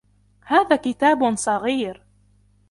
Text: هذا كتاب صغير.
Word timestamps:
هذا 0.45 0.75
كتاب 0.75 1.35
صغير. 1.35 2.03